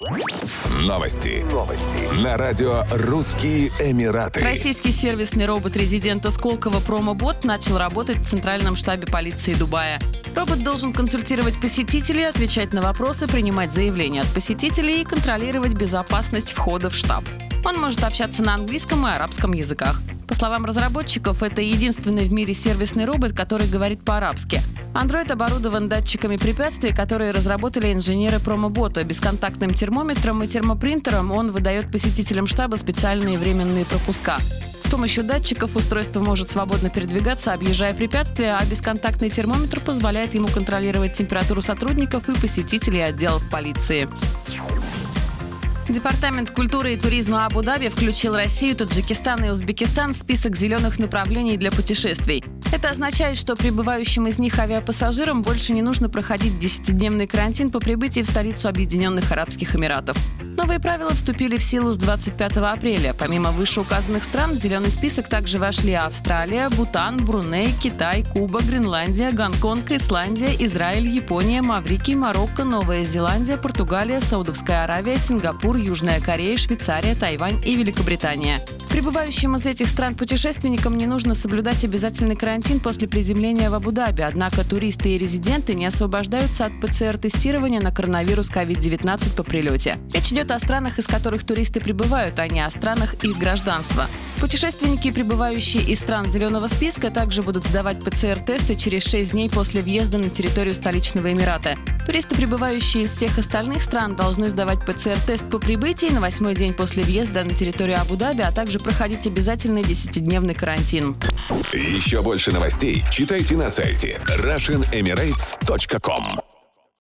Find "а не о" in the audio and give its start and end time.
92.40-92.70